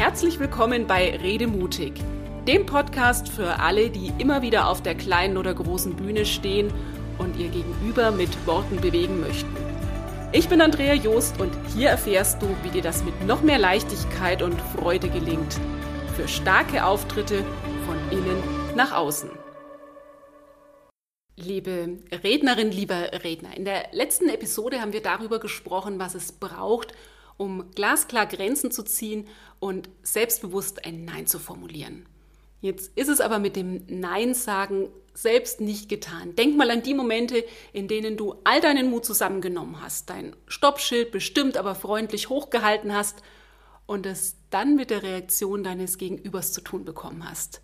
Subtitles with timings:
[0.00, 1.92] Herzlich willkommen bei Rede mutig,
[2.48, 6.72] dem Podcast für alle, die immer wieder auf der kleinen oder großen Bühne stehen
[7.18, 9.54] und ihr Gegenüber mit Worten bewegen möchten.
[10.32, 14.40] Ich bin Andrea Joost und hier erfährst du, wie dir das mit noch mehr Leichtigkeit
[14.40, 15.60] und Freude gelingt.
[16.16, 17.44] Für starke Auftritte
[17.84, 18.42] von innen
[18.74, 19.28] nach außen.
[21.36, 26.94] Liebe Rednerin, lieber Redner, in der letzten Episode haben wir darüber gesprochen, was es braucht,
[27.40, 29.26] um glasklar Grenzen zu ziehen
[29.60, 32.04] und selbstbewusst ein Nein zu formulieren.
[32.60, 36.36] Jetzt ist es aber mit dem Nein sagen selbst nicht getan.
[36.36, 41.12] Denk mal an die Momente, in denen du all deinen Mut zusammengenommen hast, dein Stoppschild
[41.12, 43.22] bestimmt, aber freundlich hochgehalten hast
[43.86, 47.62] und es dann mit der Reaktion deines Gegenübers zu tun bekommen hast.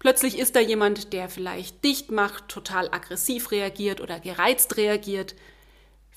[0.00, 5.36] Plötzlich ist da jemand, der vielleicht dicht macht, total aggressiv reagiert oder gereizt reagiert.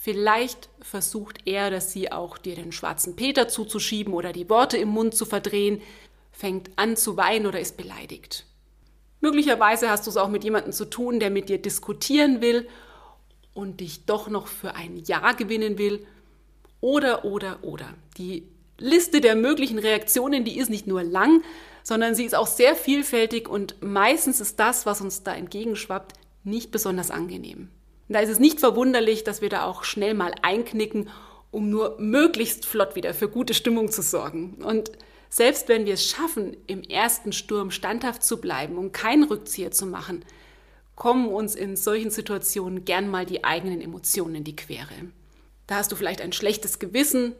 [0.04, 4.88] Vielleicht versucht er, dass sie auch dir den schwarzen Peter zuzuschieben oder die Worte im
[4.90, 5.80] Mund zu verdrehen,
[6.32, 8.48] fängt an zu weinen oder ist beleidigt.
[9.20, 12.68] Möglicherweise hast du es auch mit jemandem zu tun, der mit dir diskutieren will
[13.54, 16.04] und dich doch noch für ein Ja gewinnen will.
[16.80, 17.94] Oder, oder, oder.
[18.18, 18.48] Die
[18.80, 21.44] Liste der möglichen Reaktionen, die ist nicht nur lang,
[21.84, 26.72] sondern sie ist auch sehr vielfältig und meistens ist das, was uns da entgegenschwappt, nicht
[26.72, 27.70] besonders angenehm.
[28.12, 31.08] Und da ist es nicht verwunderlich, dass wir da auch schnell mal einknicken,
[31.50, 34.56] um nur möglichst flott wieder für gute Stimmung zu sorgen.
[34.66, 34.92] Und
[35.30, 39.86] selbst wenn wir es schaffen, im ersten Sturm standhaft zu bleiben und keinen Rückzieher zu
[39.86, 40.26] machen,
[40.96, 44.90] kommen uns in solchen Situationen gern mal die eigenen Emotionen in die Quere.
[45.66, 47.34] Da hast du vielleicht ein schlechtes Gewissen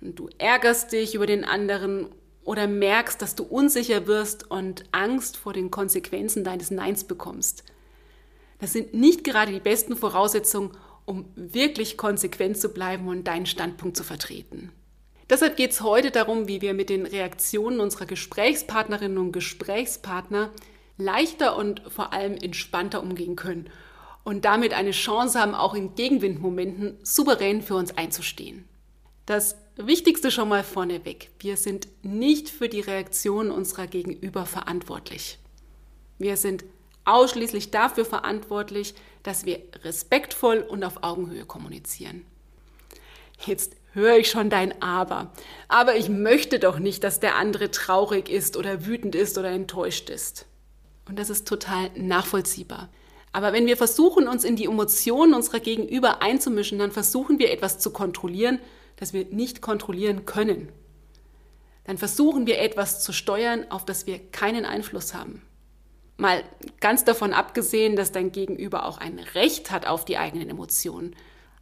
[0.00, 2.06] du ärgerst dich über den anderen
[2.44, 7.64] oder merkst, dass du unsicher wirst und Angst vor den Konsequenzen deines Neins bekommst.
[8.58, 10.72] Das sind nicht gerade die besten Voraussetzungen,
[11.04, 14.72] um wirklich konsequent zu bleiben und deinen Standpunkt zu vertreten.
[15.30, 20.50] Deshalb geht es heute darum, wie wir mit den Reaktionen unserer Gesprächspartnerinnen und Gesprächspartner
[20.96, 23.70] leichter und vor allem entspannter umgehen können
[24.22, 28.64] und damit eine Chance haben, auch in Gegenwindmomenten souverän für uns einzustehen.
[29.26, 31.30] Das Wichtigste schon mal vorneweg.
[31.40, 35.38] Wir sind nicht für die Reaktion unserer Gegenüber verantwortlich.
[36.18, 36.64] Wir sind
[37.04, 42.24] ausschließlich dafür verantwortlich, dass wir respektvoll und auf Augenhöhe kommunizieren.
[43.44, 45.32] Jetzt höre ich schon dein Aber.
[45.68, 50.10] Aber ich möchte doch nicht, dass der andere traurig ist oder wütend ist oder enttäuscht
[50.10, 50.46] ist.
[51.08, 52.88] Und das ist total nachvollziehbar.
[53.32, 57.78] Aber wenn wir versuchen, uns in die Emotionen unserer Gegenüber einzumischen, dann versuchen wir etwas
[57.78, 58.60] zu kontrollieren,
[58.96, 60.70] das wir nicht kontrollieren können.
[61.84, 65.42] Dann versuchen wir etwas zu steuern, auf das wir keinen Einfluss haben.
[66.16, 66.44] Mal
[66.80, 71.16] ganz davon abgesehen, dass dein Gegenüber auch ein Recht hat auf die eigenen Emotionen,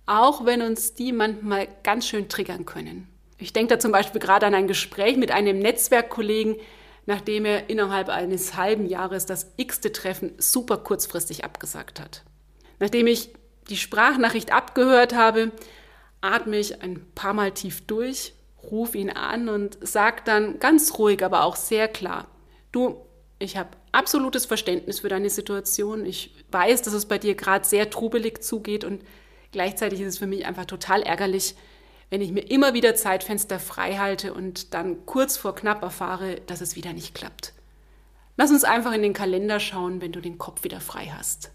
[0.07, 3.09] auch wenn uns die manchmal ganz schön triggern können.
[3.39, 6.57] Ich denke da zum Beispiel gerade an ein Gespräch mit einem Netzwerkkollegen,
[7.07, 12.23] nachdem er innerhalb eines halben Jahres das x-te Treffen super kurzfristig abgesagt hat.
[12.79, 13.31] Nachdem ich
[13.69, 15.51] die Sprachnachricht abgehört habe,
[16.21, 21.25] atme ich ein paar Mal tief durch, rufe ihn an und sage dann ganz ruhig,
[21.25, 22.29] aber auch sehr klar,
[22.71, 23.01] du,
[23.43, 26.07] ich habe absolutes Verständnis für deine Situation.
[26.07, 29.03] Ich weiß, dass es bei dir gerade sehr trubelig zugeht und
[29.51, 31.55] gleichzeitig ist es für mich einfach total ärgerlich,
[32.11, 36.61] wenn ich mir immer wieder Zeitfenster frei halte und dann kurz vor knapp erfahre, dass
[36.61, 37.53] es wieder nicht klappt.
[38.37, 41.51] Lass uns einfach in den Kalender schauen, wenn du den Kopf wieder frei hast.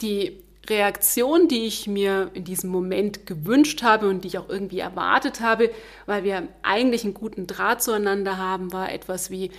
[0.00, 4.78] Die Reaktion, die ich mir in diesem Moment gewünscht habe und die ich auch irgendwie
[4.78, 5.70] erwartet habe,
[6.06, 9.50] weil wir eigentlich einen guten Draht zueinander haben, war etwas wie,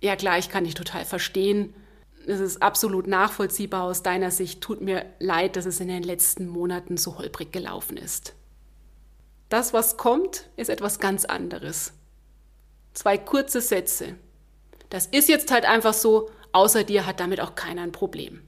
[0.00, 1.74] ja klar, ich kann dich total verstehen.
[2.26, 4.60] Es ist absolut nachvollziehbar aus deiner Sicht.
[4.60, 8.34] Tut mir leid, dass es in den letzten Monaten so holprig gelaufen ist.
[9.48, 11.92] Das, was kommt, ist etwas ganz anderes.
[12.94, 14.16] Zwei kurze Sätze.
[14.90, 18.42] Das ist jetzt halt einfach so, außer dir hat damit auch keiner ein Problem.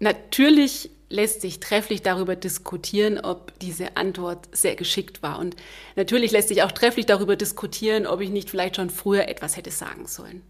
[0.00, 5.38] Natürlich lässt sich trefflich darüber diskutieren, ob diese Antwort sehr geschickt war.
[5.38, 5.56] Und
[5.96, 9.70] natürlich lässt sich auch trefflich darüber diskutieren, ob ich nicht vielleicht schon früher etwas hätte
[9.70, 10.42] sagen sollen.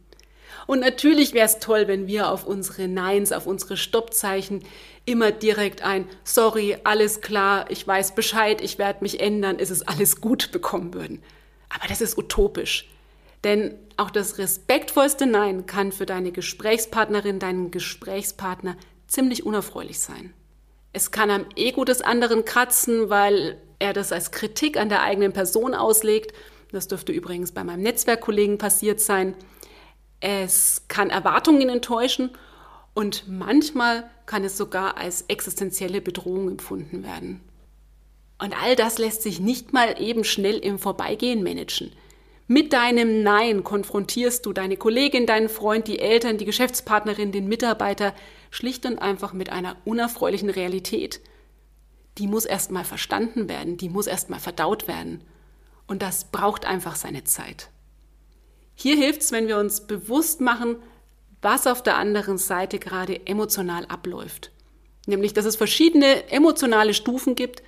[0.67, 4.65] Und natürlich wäre es toll, wenn wir auf unsere Neins, auf unsere Stoppzeichen
[5.05, 9.89] immer direkt ein Sorry, alles klar, ich weiß Bescheid, ich werde mich ändern, es ist
[9.89, 11.23] alles gut bekommen würden.
[11.69, 12.89] Aber das ist utopisch.
[13.45, 18.77] Denn auch das respektvollste Nein kann für deine Gesprächspartnerin, deinen Gesprächspartner
[19.09, 20.33] ziemlich unerfreulich sein.
[20.93, 25.33] Es kann am Ego des anderen kratzen, weil er das als Kritik an der eigenen
[25.33, 26.33] Person auslegt.
[26.73, 29.35] Das dürfte übrigens bei meinem Netzwerkkollegen passiert sein.
[30.21, 32.31] Es kann Erwartungen enttäuschen
[32.95, 37.41] und manchmal kann es sogar als existenzielle Bedrohung empfunden werden.
[38.41, 41.93] Und all das lässt sich nicht mal eben schnell im Vorbeigehen managen.
[42.51, 48.15] Mit deinem Nein konfrontierst du deine Kollegin, deinen Freund, die Eltern, die Geschäftspartnerin, den Mitarbeiter
[48.51, 51.21] schlicht und einfach mit einer unerfreulichen Realität.
[52.17, 55.23] Die muss erstmal verstanden werden, die muss erstmal verdaut werden.
[55.87, 57.69] Und das braucht einfach seine Zeit.
[58.75, 60.77] Hier hilft es, wenn wir uns bewusst machen,
[61.43, 64.53] was auf der anderen Seite gerade emotional abläuft.
[65.07, 67.63] Nämlich, dass es verschiedene emotionale Stufen gibt,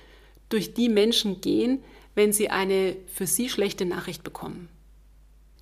[0.49, 1.83] durch die Menschen gehen,
[2.15, 4.69] wenn sie eine für sie schlechte Nachricht bekommen.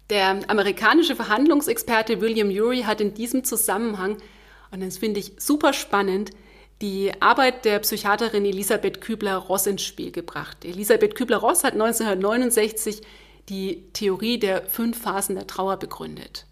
[0.10, 4.18] Der amerikanische Verhandlungsexperte William Ury hat in diesem Zusammenhang,
[4.72, 6.31] und das finde ich super spannend,
[6.81, 10.63] die Arbeit der Psychiaterin Elisabeth Kübler-Ross ins Spiel gebracht.
[10.63, 13.01] Elisabeth Kübler-Ross hat 1969
[13.50, 16.46] die Theorie der fünf Phasen der Trauer begründet.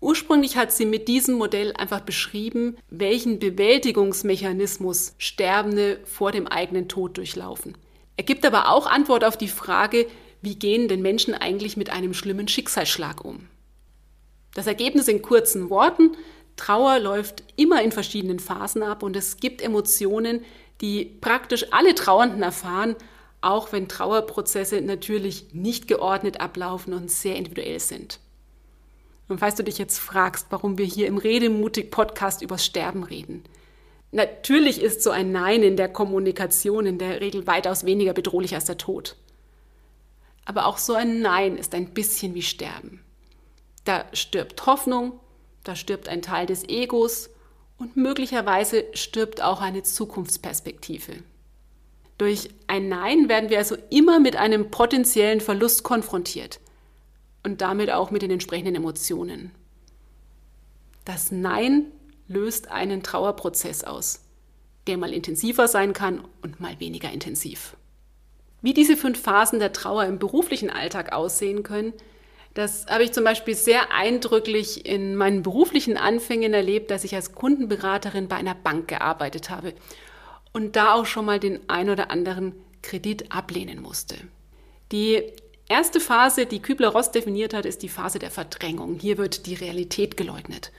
[0.00, 7.16] Ursprünglich hat sie mit diesem Modell einfach beschrieben, welchen Bewältigungsmechanismus Sterbende vor dem eigenen Tod
[7.16, 7.76] durchlaufen.
[8.16, 10.06] Er gibt aber auch Antwort auf die Frage,
[10.42, 13.48] wie gehen denn Menschen eigentlich mit einem schlimmen Schicksalsschlag um?
[14.54, 16.16] Das Ergebnis in kurzen Worten,
[16.56, 20.44] Trauer läuft immer in verschiedenen Phasen ab und es gibt Emotionen,
[20.80, 22.96] die praktisch alle Trauernden erfahren,
[23.40, 28.20] auch wenn Trauerprozesse natürlich nicht geordnet ablaufen und sehr individuell sind.
[29.28, 33.44] Und falls du dich jetzt fragst, warum wir hier im Redemutig Podcast übers Sterben reden,
[34.12, 38.66] Natürlich ist so ein Nein in der Kommunikation in der Regel weitaus weniger bedrohlich als
[38.66, 39.16] der Tod.
[40.44, 43.02] Aber auch so ein Nein ist ein bisschen wie Sterben.
[43.84, 45.18] Da stirbt Hoffnung,
[45.64, 47.30] da stirbt ein Teil des Egos
[47.78, 51.14] und möglicherweise stirbt auch eine Zukunftsperspektive.
[52.18, 56.60] Durch ein Nein werden wir also immer mit einem potenziellen Verlust konfrontiert
[57.44, 59.52] und damit auch mit den entsprechenden Emotionen.
[61.06, 61.86] Das Nein
[62.32, 64.20] löst einen Trauerprozess aus,
[64.86, 67.76] der mal intensiver sein kann und mal weniger intensiv.
[68.62, 71.92] Wie diese fünf Phasen der Trauer im beruflichen Alltag aussehen können,
[72.54, 77.32] das habe ich zum Beispiel sehr eindrücklich in meinen beruflichen Anfängen erlebt, dass ich als
[77.32, 79.74] Kundenberaterin bei einer Bank gearbeitet habe
[80.52, 84.16] und da auch schon mal den ein oder anderen Kredit ablehnen musste.
[84.92, 85.22] Die
[85.68, 88.98] erste Phase, die Kübler-Ross definiert hat, ist die Phase der Verdrängung.
[89.00, 90.70] Hier wird die Realität geleugnet.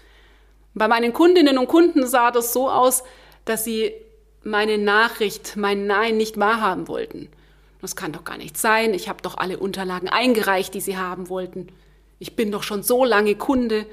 [0.74, 3.04] Bei meinen Kundinnen und Kunden sah das so aus,
[3.46, 3.94] dass sie
[4.44, 7.30] meine Nachricht, mein Nein nicht wahrhaben wollten.
[7.82, 8.94] Das kann doch gar nicht sein.
[8.94, 11.68] Ich habe doch alle Unterlagen eingereicht, die sie haben wollten.
[12.20, 13.86] Ich bin doch schon so lange Kunde.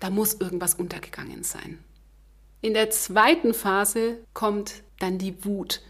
[0.00, 1.78] Da muss irgendwas untergegangen sein.
[2.60, 5.80] In der zweiten Phase kommt dann die Wut.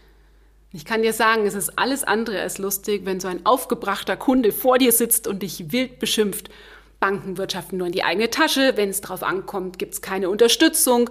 [0.71, 4.51] Ich kann dir sagen, es ist alles andere als lustig, wenn so ein aufgebrachter Kunde
[4.51, 6.49] vor dir sitzt und dich wild beschimpft
[6.99, 8.73] Banken wirtschaften nur in die eigene Tasche.
[8.75, 11.09] Wenn es darauf ankommt, gibt es keine Unterstützung.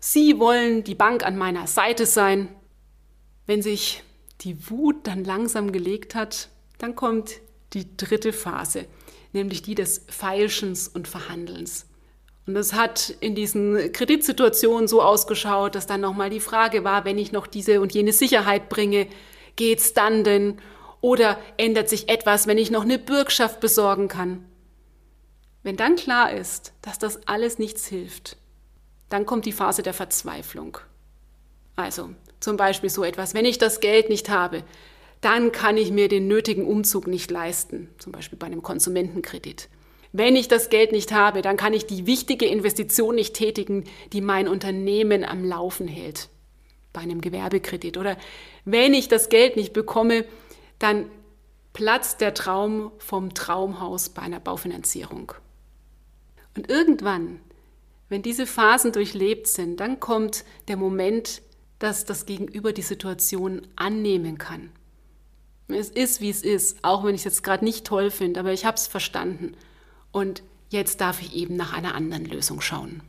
[0.00, 2.48] Sie wollen die Bank an meiner Seite sein.
[3.46, 4.02] Wenn sich
[4.40, 6.48] die Wut dann langsam gelegt hat,
[6.78, 7.40] dann kommt
[7.72, 8.86] die dritte Phase,
[9.32, 11.86] nämlich die des Feilschens und Verhandelns.
[12.46, 17.18] Und es hat in diesen Kreditsituationen so ausgeschaut, dass dann nochmal die Frage war, wenn
[17.18, 19.06] ich noch diese und jene Sicherheit bringe,
[19.54, 20.58] geht's dann denn?
[21.00, 24.44] Oder ändert sich etwas, wenn ich noch eine Bürgschaft besorgen kann?
[25.62, 28.36] Wenn dann klar ist, dass das alles nichts hilft,
[29.08, 30.78] dann kommt die Phase der Verzweiflung.
[31.76, 32.10] Also
[32.40, 34.64] zum Beispiel so etwas, wenn ich das Geld nicht habe,
[35.20, 39.68] dann kann ich mir den nötigen Umzug nicht leisten, zum Beispiel bei einem Konsumentenkredit.
[40.10, 44.20] Wenn ich das Geld nicht habe, dann kann ich die wichtige Investition nicht tätigen, die
[44.20, 46.28] mein Unternehmen am Laufen hält,
[46.92, 47.96] bei einem Gewerbekredit.
[47.96, 48.18] Oder
[48.64, 50.24] wenn ich das Geld nicht bekomme,
[50.80, 51.06] dann
[51.72, 55.32] platzt der Traum vom Traumhaus bei einer Baufinanzierung.
[56.56, 57.40] Und irgendwann,
[58.08, 61.42] wenn diese Phasen durchlebt sind, dann kommt der Moment,
[61.78, 64.70] dass das Gegenüber die Situation annehmen kann.
[65.68, 68.52] Es ist, wie es ist, auch wenn ich es jetzt gerade nicht toll finde, aber
[68.52, 69.56] ich habe es verstanden.
[70.10, 73.02] Und jetzt darf ich eben nach einer anderen Lösung schauen.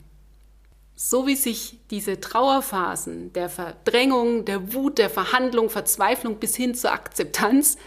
[0.96, 6.94] So wie sich diese Trauerphasen der Verdrängung, der Wut, der Verhandlung, Verzweiflung bis hin zur
[6.94, 7.78] Akzeptanz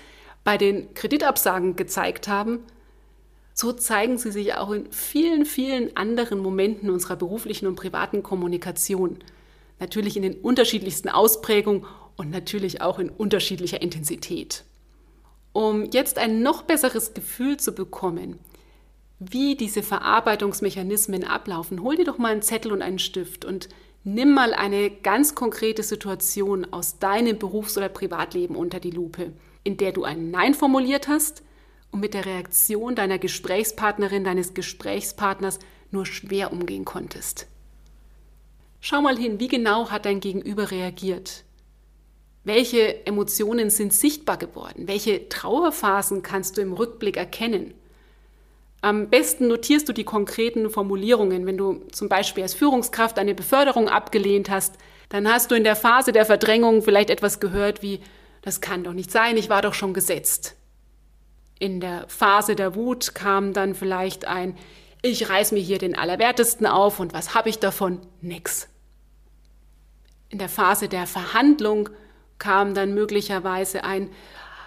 [0.44, 2.60] bei den Kreditabsagen gezeigt haben,
[3.58, 9.18] so zeigen sie sich auch in vielen, vielen anderen Momenten unserer beruflichen und privaten Kommunikation.
[9.80, 11.86] Natürlich in den unterschiedlichsten Ausprägungen
[12.16, 14.64] und natürlich auch in unterschiedlicher Intensität.
[15.54, 18.38] Um jetzt ein noch besseres Gefühl zu bekommen,
[19.18, 23.70] wie diese Verarbeitungsmechanismen ablaufen, hol dir doch mal einen Zettel und einen Stift und
[24.04, 29.32] nimm mal eine ganz konkrete Situation aus deinem Berufs- oder Privatleben unter die Lupe,
[29.64, 31.42] in der du ein Nein formuliert hast,
[31.96, 35.58] und mit der Reaktion deiner Gesprächspartnerin, deines Gesprächspartners
[35.90, 37.46] nur schwer umgehen konntest.
[38.80, 41.44] Schau mal hin, wie genau hat dein Gegenüber reagiert?
[42.44, 44.86] Welche Emotionen sind sichtbar geworden?
[44.86, 47.72] Welche Trauerphasen kannst du im Rückblick erkennen?
[48.82, 51.46] Am besten notierst du die konkreten Formulierungen.
[51.46, 54.74] Wenn du zum Beispiel als Führungskraft eine Beförderung abgelehnt hast,
[55.08, 58.00] dann hast du in der Phase der Verdrängung vielleicht etwas gehört wie,
[58.42, 60.56] das kann doch nicht sein, ich war doch schon gesetzt.
[61.58, 64.56] In der Phase der Wut kam dann vielleicht ein,
[65.02, 68.00] ich reiß mir hier den Allerwertesten auf und was habe ich davon?
[68.20, 68.68] Nix.
[70.28, 71.88] In der Phase der Verhandlung
[72.38, 74.10] kam dann möglicherweise ein,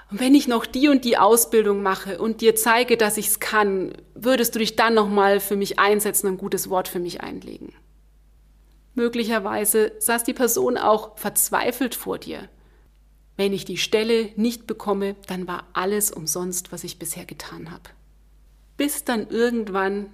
[0.10, 3.93] wenn ich noch die und die Ausbildung mache und dir zeige, dass ich es kann,
[4.15, 7.74] würdest du dich dann nochmal für mich einsetzen und ein gutes Wort für mich einlegen.
[8.96, 12.50] Möglicherweise saß die Person auch verzweifelt vor dir.
[13.39, 17.89] Wenn ich die Stelle nicht bekomme, dann war alles umsonst, was ich bisher getan habe.
[18.75, 20.08] Bis dann irgendwann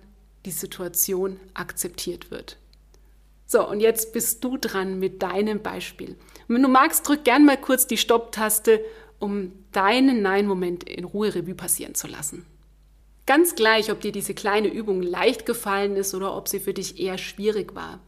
[0.45, 2.57] die Situation akzeptiert wird.
[3.47, 6.09] So, und jetzt bist du dran mit deinem Beispiel.
[6.47, 8.79] Und wenn du magst, drück gern mal kurz die Stopp-Taste,
[9.17, 12.45] um deinen Nein-Moment in Ruhe Revue passieren zu lassen.
[13.25, 16.99] Ganz gleich, ob dir diese kleine Übung leicht gefallen ist oder ob sie für dich
[16.99, 18.01] eher schwierig war.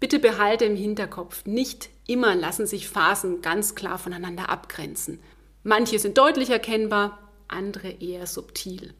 [0.00, 5.20] Bitte behalte im Hinterkopf, nicht immer lassen sich Phasen ganz klar voneinander abgrenzen.
[5.62, 8.94] Manche sind deutlich erkennbar, andere eher subtil.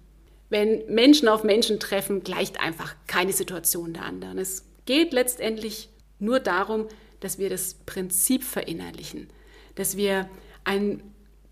[0.50, 4.38] Wenn Menschen auf Menschen treffen, gleicht einfach keine Situation der anderen.
[4.38, 5.88] Es geht letztendlich
[6.18, 6.86] nur darum,
[7.20, 9.28] dass wir das Prinzip verinnerlichen,
[9.76, 10.28] dass wir
[10.64, 11.02] ein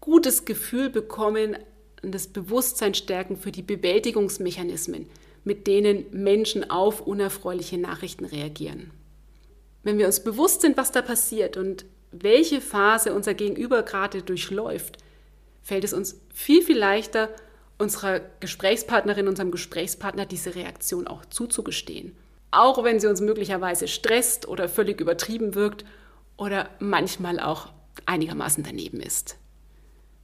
[0.00, 1.57] gutes Gefühl bekommen
[2.02, 5.07] und das Bewusstsein stärken für die Bewältigungsmechanismen,
[5.45, 8.90] mit denen Menschen auf unerfreuliche Nachrichten reagieren.
[9.82, 14.99] Wenn wir uns bewusst sind, was da passiert und welche Phase unser Gegenüber gerade durchläuft,
[15.62, 17.28] fällt es uns viel, viel leichter,
[17.78, 22.16] unserer Gesprächspartnerin, unserem Gesprächspartner diese Reaktion auch zuzugestehen
[22.50, 25.85] auch wenn sie uns möglicherweise stresst oder völlig übertrieben wirkt
[26.37, 27.68] oder manchmal auch
[28.06, 29.37] einigermaßen daneben ist.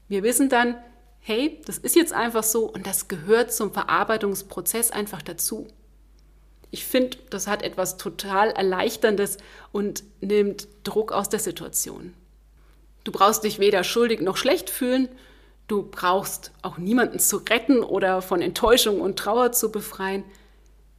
[0.08, 0.76] Wir wissen dann,
[1.20, 5.66] hey, das ist jetzt einfach so und das gehört zum Verarbeitungsprozess einfach dazu.
[6.74, 9.38] Ich finde, das hat etwas total Erleichterndes
[9.70, 12.14] und nimmt Druck aus der Situation.
[13.04, 15.08] Du brauchst dich weder schuldig noch schlecht fühlen,
[15.68, 20.24] du brauchst auch niemanden zu retten oder von Enttäuschung und Trauer zu befreien.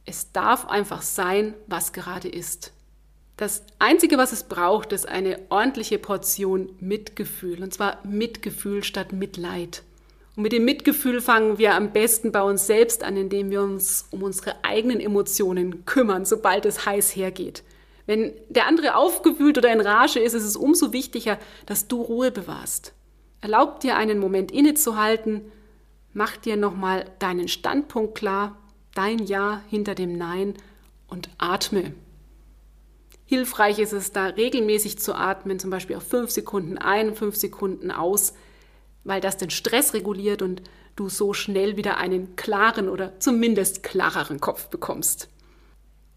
[0.06, 2.72] Es darf einfach sein, was gerade ist.
[3.36, 7.62] Das Einzige, was es braucht, ist eine ordentliche Portion Mitgefühl.
[7.62, 9.82] Und zwar Mitgefühl statt Mitleid.
[10.36, 14.06] Und mit dem Mitgefühl fangen wir am besten bei uns selbst an, indem wir uns
[14.10, 17.62] um unsere eigenen Emotionen kümmern, sobald es heiß hergeht.
[18.04, 22.30] Wenn der andere aufgewühlt oder in Rage ist, ist es umso wichtiger, dass du Ruhe
[22.30, 22.92] bewahrst.
[23.40, 25.40] Erlaub dir einen Moment innezuhalten,
[26.12, 28.56] mach dir nochmal deinen Standpunkt klar
[28.94, 30.54] dein Ja hinter dem Nein
[31.06, 31.92] und atme.
[33.26, 37.90] Hilfreich ist es da regelmäßig zu atmen, zum Beispiel auf fünf Sekunden ein, fünf Sekunden
[37.90, 38.34] aus,
[39.06, 40.62] weil das den Stress reguliert und
[40.96, 45.28] du so schnell wieder einen klaren oder zumindest klareren Kopf bekommst.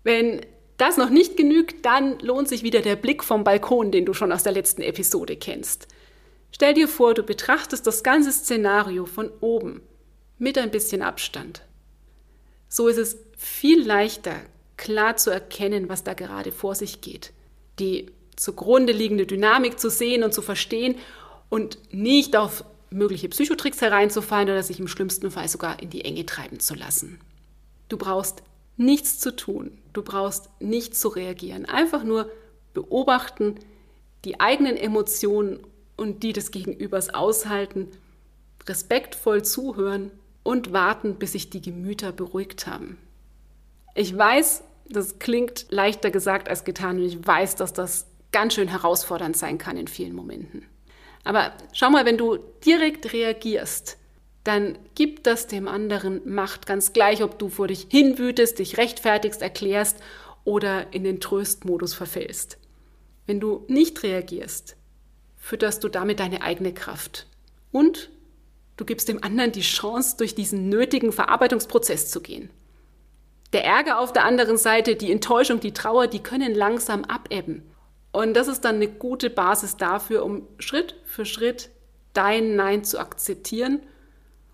[0.04, 0.42] Wenn
[0.78, 4.32] das noch nicht genügt, dann lohnt sich wieder der Blick vom Balkon, den du schon
[4.32, 5.88] aus der letzten Episode kennst.
[6.52, 9.82] Stell dir vor, du betrachtest das ganze Szenario von oben
[10.38, 11.62] mit ein bisschen Abstand.
[12.70, 14.36] So ist es viel leichter,
[14.78, 17.34] klar zu erkennen, was da gerade vor sich geht.
[17.78, 20.96] Die zugrunde liegende Dynamik zu sehen und zu verstehen
[21.50, 26.26] und nicht auf mögliche Psychotricks hereinzufallen oder sich im schlimmsten Fall sogar in die Enge
[26.26, 27.20] treiben zu lassen.
[27.88, 28.44] Du brauchst
[28.78, 32.32] nichts zu tun, du brauchst nicht zu reagieren, einfach nur
[32.74, 33.56] beobachten,
[34.26, 35.60] die eigenen Emotionen
[35.98, 37.88] und die des Gegenübers aushalten,
[38.68, 40.12] respektvoll zuhören
[40.44, 42.98] und warten, bis sich die Gemüter beruhigt haben.
[43.96, 48.68] Ich weiß, das klingt leichter gesagt als getan und ich weiß, dass das ganz schön
[48.68, 50.66] herausfordernd sein kann in vielen Momenten.
[51.30, 53.98] Aber schau mal, wenn du direkt reagierst,
[54.44, 59.42] dann gibt das dem anderen Macht, ganz gleich, ob du vor dich hinwütest, dich rechtfertigst,
[59.42, 59.98] erklärst
[60.44, 62.58] oder in den Tröstmodus verfällst.
[63.28, 64.76] Wenn du nicht reagierst,
[65.38, 67.28] fütterst du damit deine eigene Kraft
[67.72, 68.10] und
[68.80, 72.50] Du gibst dem anderen die Chance, durch diesen nötigen Verarbeitungsprozess zu gehen.
[73.52, 77.69] Der Ärger auf der anderen Seite, die Enttäuschung, die Trauer, die können langsam abebben.
[78.12, 81.70] Und das ist dann eine gute Basis dafür, um Schritt für Schritt
[82.14, 83.82] dein Nein zu akzeptieren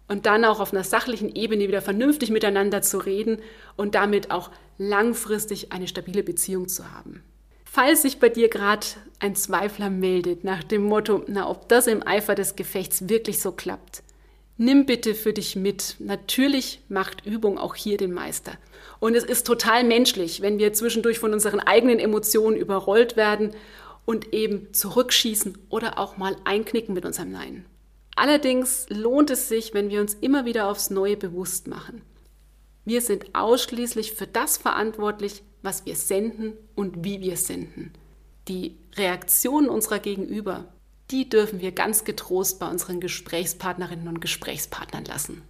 [0.07, 3.39] und dann auch auf einer sachlichen Ebene wieder vernünftig miteinander zu reden
[3.75, 7.23] und damit auch langfristig eine stabile Beziehung zu haben.
[7.63, 8.85] Falls sich bei dir gerade
[9.19, 13.51] ein Zweifler meldet nach dem Motto, na, ob das im Eifer des Gefechts wirklich so
[13.51, 14.03] klappt,
[14.57, 15.97] Nimm bitte für dich mit.
[15.99, 18.53] Natürlich macht Übung auch hier den Meister.
[18.99, 23.51] Und es ist total menschlich, wenn wir zwischendurch von unseren eigenen Emotionen überrollt werden
[24.05, 27.65] und eben zurückschießen oder auch mal einknicken mit unserem Nein.
[28.15, 32.01] Allerdings lohnt es sich, wenn wir uns immer wieder aufs Neue bewusst machen.
[32.85, 37.91] Wir sind ausschließlich für das verantwortlich, was wir senden und wie wir senden.
[38.47, 40.65] Die Reaktionen unserer Gegenüber,
[41.11, 45.43] die dürfen wir ganz getrost bei unseren Gesprächspartnerinnen und Gesprächspartnern lassen.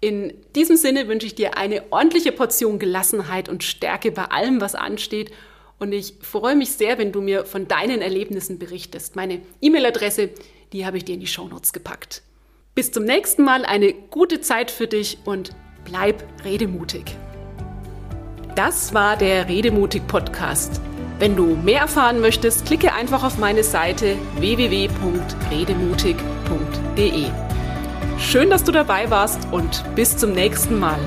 [0.00, 4.74] In diesem Sinne wünsche ich dir eine ordentliche Portion Gelassenheit und Stärke bei allem, was
[4.74, 5.32] ansteht.
[5.78, 9.16] Und ich freue mich sehr, wenn du mir von deinen Erlebnissen berichtest.
[9.16, 10.30] Meine E-Mail-Adresse,
[10.72, 12.22] die habe ich dir in die Shownotes gepackt.
[12.74, 15.50] Bis zum nächsten Mal, eine gute Zeit für dich und
[15.84, 17.16] bleib redemutig.
[18.54, 20.80] Das war der Redemutig Podcast.
[21.18, 27.24] Wenn du mehr erfahren möchtest, klicke einfach auf meine Seite www.redemutig.de.
[28.18, 30.98] Schön, dass du dabei warst und bis zum nächsten Mal.